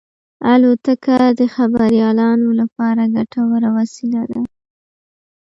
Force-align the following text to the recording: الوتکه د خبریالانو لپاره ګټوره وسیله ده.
الوتکه 0.53 1.17
د 1.39 1.41
خبریالانو 1.55 2.47
لپاره 2.59 3.01
ګټوره 3.15 3.69
وسیله 3.77 4.21
ده. 4.31 4.41